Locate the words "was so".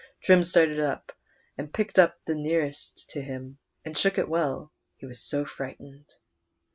5.05-5.45